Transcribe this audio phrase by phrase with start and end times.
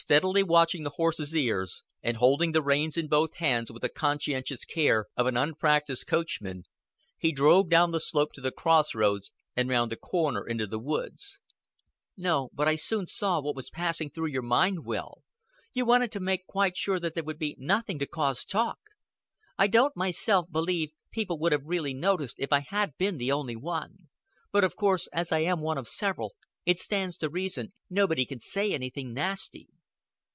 [0.00, 4.64] Steadily watching the horse's ears, and holding the reins in both hands with the conscientious
[4.64, 6.62] care of an unpractised coachman,
[7.18, 10.78] he drove down the slope to the Cross Roads and round the corner into the
[10.78, 11.40] woods.
[12.16, 15.24] "No, but I soon saw what was passing through your mind, Will.
[15.72, 18.78] You wanted to make quite sure that there would be nothing to cause talk.
[19.58, 23.56] I don't myself believe people would have really noticed if I had been the only
[23.56, 24.08] one.
[24.52, 28.38] But, of course, as I am one of several, it stands to reason nobody can
[28.38, 29.66] say anything nasty."